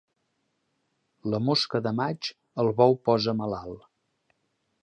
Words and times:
La 1.33 1.41
mosca 1.49 1.83
de 1.89 1.93
maig, 2.01 2.31
el 2.65 2.73
bou 2.83 2.99
posa 3.11 3.37
malalt. 3.43 3.89